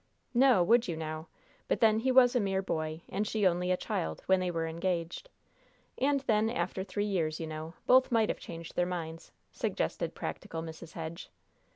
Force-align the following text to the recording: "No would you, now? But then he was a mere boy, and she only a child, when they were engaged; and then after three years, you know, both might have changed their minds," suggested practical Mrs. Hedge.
"No 0.33 0.63
would 0.63 0.87
you, 0.87 0.97
now? 0.97 1.27
But 1.67 1.79
then 1.79 1.99
he 1.99 2.11
was 2.11 2.35
a 2.35 2.39
mere 2.39 2.63
boy, 2.63 3.03
and 3.07 3.27
she 3.27 3.45
only 3.45 3.69
a 3.71 3.77
child, 3.77 4.23
when 4.25 4.39
they 4.39 4.49
were 4.49 4.65
engaged; 4.65 5.29
and 5.95 6.21
then 6.21 6.49
after 6.49 6.83
three 6.83 7.05
years, 7.05 7.39
you 7.39 7.45
know, 7.45 7.75
both 7.85 8.11
might 8.11 8.29
have 8.29 8.39
changed 8.39 8.75
their 8.75 8.87
minds," 8.87 9.31
suggested 9.51 10.15
practical 10.15 10.63
Mrs. 10.63 10.93
Hedge. 10.93 11.29